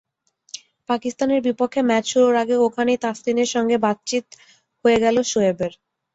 পাকিস্তানের 0.89 1.39
বিপক্ষে 1.47 1.81
ম্যাচ 1.89 2.05
শুরুর 2.11 2.35
আগে 2.43 2.55
ওখানেই 2.65 3.01
তাসকিনের 3.03 3.49
সঙ্গে 3.55 3.75
বাতচিত 3.85 4.25
হয়ে 4.85 4.97
গেল 5.03 5.15
শোয়েবের। 5.31 5.71